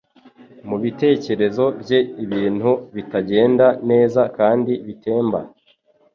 Mubitekerezo 0.69 1.63
bye 1.81 1.99
ibintu 2.25 2.69
bitagenda 2.95 3.67
neza 3.89 4.21
kandi 4.37 4.71
bitemba 4.85 5.39